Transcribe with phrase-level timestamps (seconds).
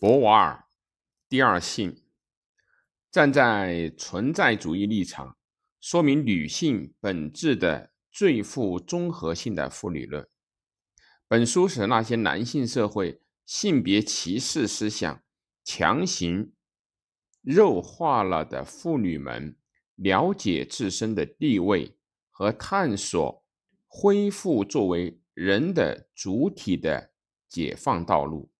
[0.00, 0.66] 博瓦尔
[1.28, 2.04] 第二性
[3.10, 5.36] 站在存在主义立场，
[5.80, 10.28] 说明女性本质的最富综合性的妇女论。
[11.26, 15.20] 本书使那些男性社会性别歧视思想
[15.64, 16.52] 强行
[17.42, 19.56] 肉化了的妇女们
[19.96, 21.98] 了解自身的地位
[22.30, 23.44] 和探索
[23.88, 27.10] 恢复作为人的主体的
[27.48, 28.52] 解放道路。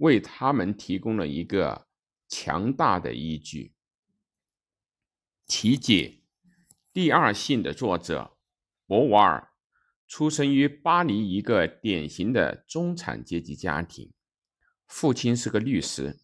[0.00, 1.86] 为他们提供了一个
[2.26, 3.74] 强大的依据。
[5.46, 6.22] 题解：
[6.92, 8.38] 第二性的作者
[8.86, 9.52] 博瓦尔
[10.06, 14.12] 出生于巴黎一个典型的中产阶级家庭，
[14.86, 16.20] 父亲是个律师。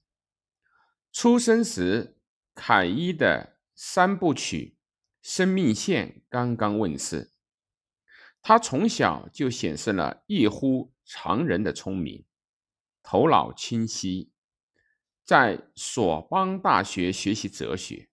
[1.13, 2.17] 出生时，
[2.55, 4.77] 凯伊的三部曲
[5.29, 7.33] 《生命线》刚刚问世，
[8.41, 12.25] 他从小就显示了异乎常人的聪明。
[13.09, 14.33] 头脑清晰，
[15.25, 18.09] 在索邦大学学习哲学，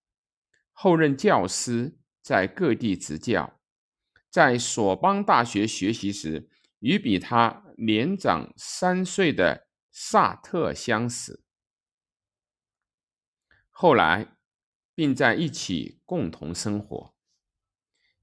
[0.71, 3.59] 后任教师，在各地执教。
[4.29, 11.43] 在索邦大学学习时，与比他年长三岁的萨特相识，
[13.71, 14.37] 后来
[14.93, 17.15] 并在一起共同生活。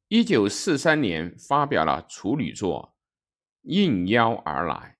[0.06, 2.94] 一九四三年发表了处女作
[3.68, 4.98] 《应邀而来》。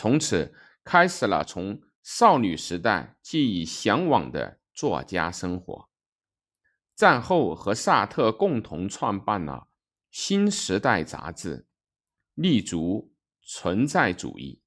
[0.00, 0.54] 从此
[0.84, 5.88] 开始了从少女时代寄以向往的作家生活。
[6.94, 9.52] 战后和萨特共同创办了
[10.12, 11.66] 《新时代》杂志，
[12.34, 14.62] 立足存在主义，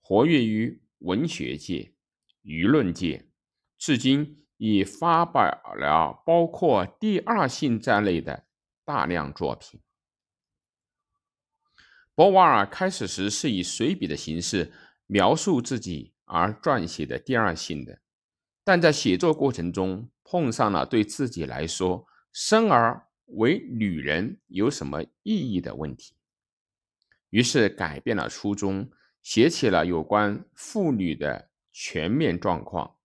[0.00, 1.92] 活跃于文学界、
[2.44, 3.28] 舆论界，
[3.76, 5.42] 至今已发表
[5.74, 8.46] 了包括《第二性》在内的
[8.84, 9.80] 大量作品。
[12.20, 14.70] 博瓦尔开始时是以随笔的形式
[15.06, 18.02] 描述自己而撰写的《第二性》的，
[18.62, 26.12] 但在写作过程中碰上了对自己来说生而为女人有什么意义的问题，
[27.30, 28.90] 于是改变了初衷，
[29.22, 32.96] 写起了有关妇女的全面状况。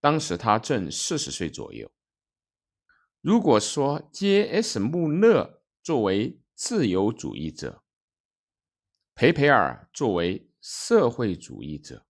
[0.00, 1.90] 当时他正四十岁左右。
[3.20, 4.78] 如果说 J.S.
[4.78, 7.82] 穆勒作为自由主义者，
[9.16, 12.04] 培培尔作为社会主义者，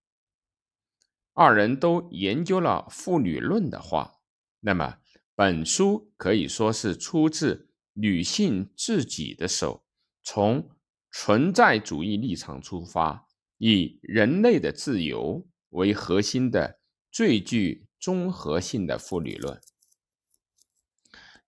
[1.35, 4.19] 二人都研究了妇女论的话，
[4.59, 4.99] 那么
[5.37, 9.85] 本书可以说是出自女性自己的手，
[10.25, 10.69] 从
[11.13, 13.29] 存在主义立场出发，
[13.59, 16.81] 以人类的自由为核心的
[17.13, 19.61] 最具综合性的妇女论。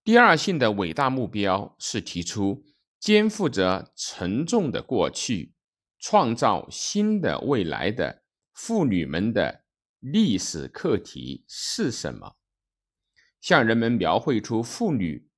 [0.05, 2.65] 第二性的伟大目标是提出。
[3.01, 5.55] 肩负着沉重的过去，
[5.99, 8.23] 创造新的未来的
[8.53, 9.65] 妇女们的
[10.01, 12.37] 历史课题是什么？
[13.41, 15.29] 向人们描绘出妇女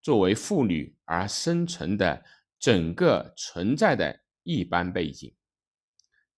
[0.00, 2.24] 作为妇女而生存的
[2.58, 5.34] 整个存在的一般背景。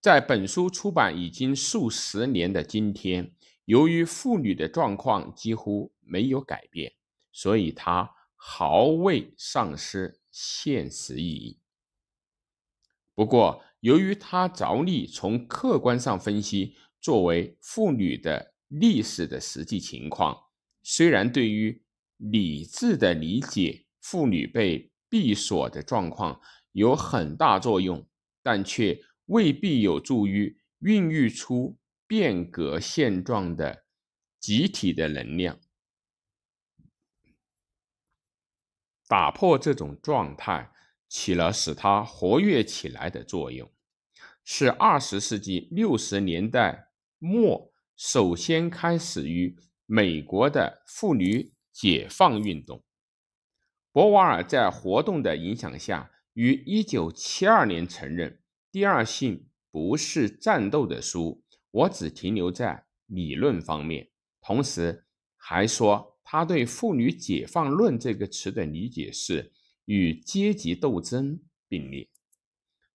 [0.01, 3.35] 在本书出版已经数十年的今天，
[3.67, 6.95] 由于妇女的状况几乎没有改变，
[7.33, 10.20] 所以它毫未丧失。
[10.31, 11.61] 现实意义。
[13.15, 20.37] 不过，由于他着力从客观上分析作为妇女的历史的实际情况，
[20.83, 21.83] 虽然对于
[22.17, 26.41] 理智的理解妇女被闭锁的状况
[26.73, 28.07] 有很大作用，
[28.43, 33.85] 但却未必有助于孕育出变革现状的
[34.39, 35.59] 集体的能量。
[39.10, 40.71] 打破这种状态
[41.09, 43.69] 起了使它活跃起来的作用，
[44.44, 52.84] 是二十世纪六十年代末首先开始于美国的妇女解放运动。
[53.91, 58.31] 博瓦尔在活动的影响下，于一九七二年承认
[58.71, 59.38] 《第二性》
[59.72, 61.42] 不是战斗的书，
[61.72, 64.09] 我只停留在理论方面，
[64.41, 65.04] 同时
[65.36, 66.20] 还说。
[66.32, 69.50] 他对“妇女解放论”这个词的理解是
[69.86, 72.09] 与阶级斗争并列，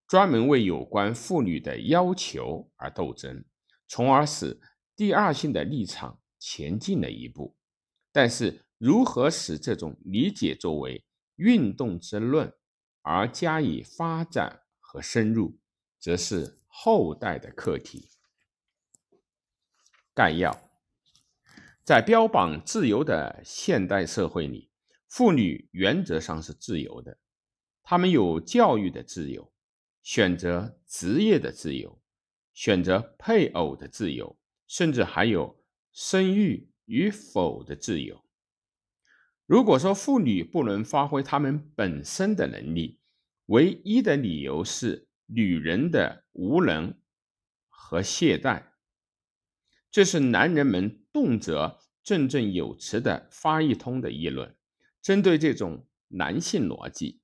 [0.08, 3.44] 专门为有关妇女的要求而斗争，
[3.90, 4.62] 从而使
[4.96, 7.58] 第二性的立场前进了一步。
[8.14, 11.04] 但是，如何使这种理解作为
[11.36, 12.54] 运动之论
[13.02, 15.60] 而加以发展和深入，
[16.00, 18.08] 则是后代的课题。
[20.14, 20.65] 概要。
[21.86, 24.72] 在标榜自由的现代社会里，
[25.08, 27.20] 妇女原则上是自由的。
[27.84, 29.54] 她们有教育的自由、
[30.02, 32.02] 选择职业的自由、
[32.56, 34.36] 选择配偶的自由，
[34.68, 38.26] 甚至还有生育与否的自由。
[39.46, 43.00] 如果说妇女不能发挥她们本身的能力，
[43.46, 46.98] 唯一的理由是女人的无能
[47.70, 48.70] 和懈怠，
[49.92, 54.54] 这是男人们动辄振振有词的发一通的议论。
[55.02, 57.22] 针对这种男性逻辑，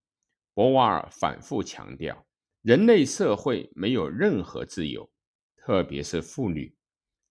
[0.53, 2.25] 博瓦尔反复强调，
[2.61, 5.11] 人类社会没有任何自由，
[5.57, 6.77] 特别是妇女，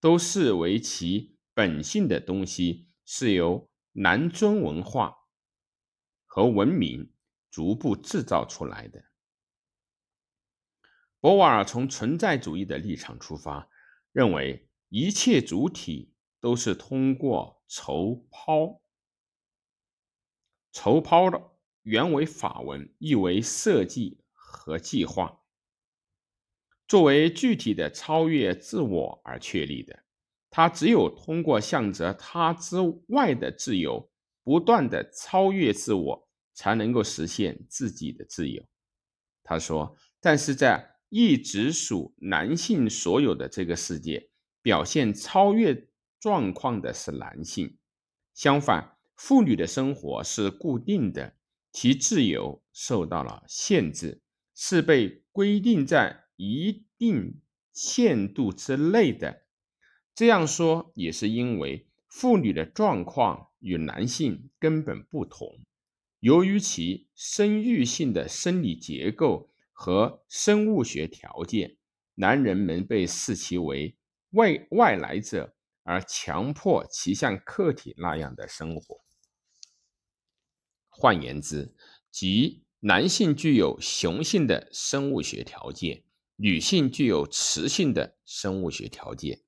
[0.02, 5.16] 都视为其本性的东西是由男尊文化
[6.26, 7.10] 和文明
[7.50, 9.04] 逐步制造出来的。
[11.20, 13.70] 博瓦尔从存在主义的立场出发，
[14.12, 16.09] 认为一切主体
[16.40, 18.80] 都是通过筹抛。
[20.72, 21.40] 筹抛的
[21.82, 25.42] 原为法文，意为设计和计划，
[26.86, 30.04] 作为具体的超越自我而确立的。
[30.48, 32.76] 他只有通过向着他之
[33.08, 34.10] 外的自由，
[34.42, 38.64] 不断的超越自我，才能够实现自己的自由。
[39.44, 44.30] 他说：“但是在一直属男性所有的这个世界，
[44.62, 45.88] 表现超越
[46.20, 47.76] 状况的是男性，
[48.34, 51.34] 相反。”妇女的生活是固定的，
[51.72, 54.22] 其自由受到了限制，
[54.54, 57.38] 是被规定在一定
[57.70, 59.42] 限度之内的。
[60.14, 65.60] 这样说也是因为妇女的状况与男性根本不同，
[66.20, 71.76] 由于其生育性的生理结构和生物学条件，
[72.14, 73.98] 男人们被视其为
[74.30, 75.54] 外外来者，
[75.90, 79.00] 而强迫其像客体那样的生活。
[80.88, 81.74] 换言之，
[82.12, 86.04] 即男性具有雄性的生物学条件，
[86.36, 89.42] 女性具有雌性的生物学条件。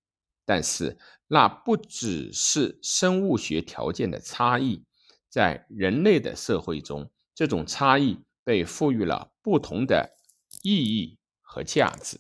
[0.44, 0.99] 但是，
[1.29, 4.85] 那不只是生物学条件的差异，
[5.29, 10.17] 在人类的社会中，这种差异被赋予了不同的
[10.65, 12.19] 意义和价值。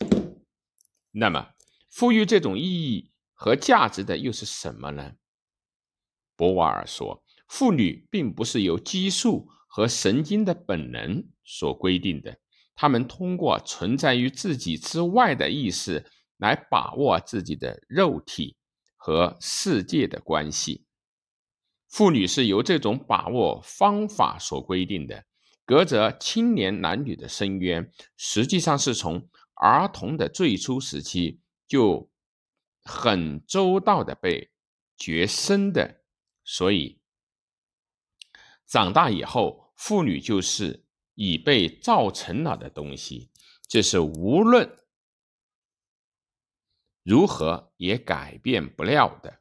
[1.10, 1.54] 那么，
[1.90, 3.10] 赋予这种意义
[3.42, 5.14] 和价值的又是什么呢？
[6.36, 7.24] 博瓦尔说。
[7.48, 12.38] 妇女并不是由激素和神经的本能所规定的，
[12.76, 16.06] 她们通过存在于自己之外的意识
[16.36, 18.56] 来把握自己的肉体
[18.96, 20.84] 和世界的关系。
[21.88, 25.24] 妇女是由这种把握方法所规定的，
[25.66, 32.08] 隔着青年男女的深渊，实际上是从儿童的最初时期就
[32.84, 34.50] 很周到的被
[34.96, 36.02] 决生的，
[36.44, 37.00] 所以。
[38.66, 40.84] 长大以后，妇女就是
[41.14, 43.30] 已被造成了的东西，
[43.68, 44.78] 这是无论
[47.02, 49.40] 如何也改变不了的。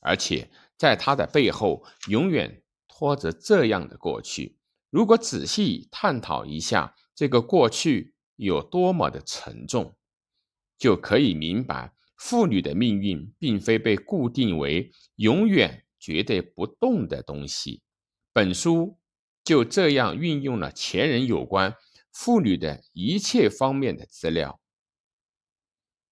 [0.00, 4.58] 而且，在她的背后，永远拖着这样的过去。
[4.90, 9.96] 如果仔细探讨一下这个过去有多么的沉重，
[10.76, 17.82] 就可以明白，妇女的命运并非被固定为永远绝对不动的东西。
[18.32, 19.00] 本书
[19.42, 21.76] 就这样运用了前人有关
[22.12, 24.60] 妇女的一切方面的资料、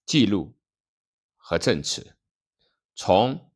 [0.04, 0.58] 记录
[1.36, 2.16] 和证词，
[2.96, 3.52] 从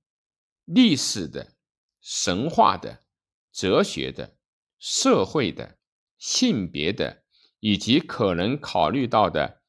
[0.65, 1.57] 历史的、
[2.01, 3.05] 神话的、
[3.51, 4.37] 哲学的、
[4.79, 5.77] 社会的、
[6.19, 7.25] 性别的，
[7.59, 9.61] 以及可能考虑到的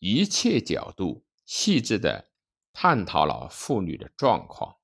[0.00, 2.31] 一切角度，细致的
[2.72, 4.76] 探讨了妇女的状况。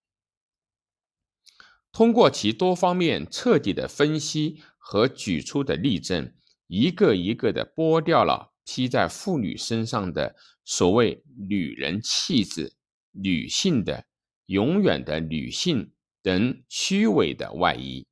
[1.91, 6.33] 通过其多方面彻底的分析和举出的例证，
[6.67, 12.75] 一个一个的剥掉了披在妇女身上的所谓女人气质、
[13.13, 14.05] 女性的、
[14.47, 15.93] 永远的女性
[16.23, 18.07] 等虚伪的外衣，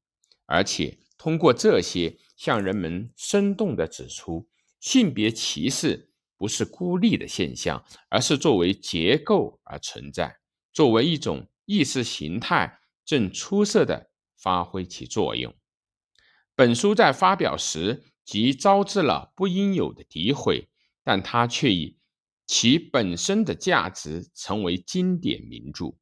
[0.47, 4.49] 而且通过这些向人们生动的指出，
[4.81, 10.37] 性别歧视不是孤立的现象，而是作为结构而存在，
[10.73, 12.81] 作为一种意识形态。
[13.09, 15.55] 正出色地发挥其作用。
[16.57, 20.69] 本书在发表时即招致了不应有的诋毁，
[21.05, 21.97] 但它却以
[22.49, 25.95] 其本身的价值成为经典名著。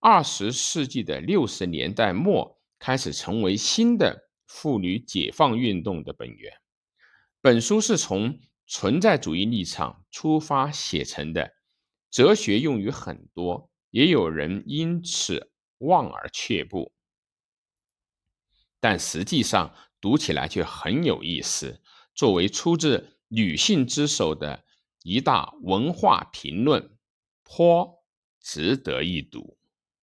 [0.00, 6.52] 二十世纪的六十年代末开始成为新的妇女解放运动的本源。
[7.40, 8.38] 本书是从
[8.70, 11.56] 存在主义立场出发写成的，
[12.08, 15.50] 哲学用语很多，也有人因此。
[15.80, 16.92] 望而却步，
[18.80, 21.80] 但实际上读起来却很有意思。
[22.14, 24.66] 作为出自女性之手的
[25.04, 26.98] 一大文化评论，
[27.42, 28.04] 颇
[28.42, 29.56] 值得一读。